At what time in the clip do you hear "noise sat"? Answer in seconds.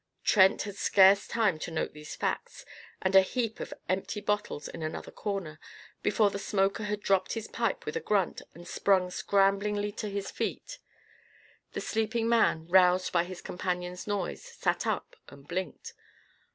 14.07-14.87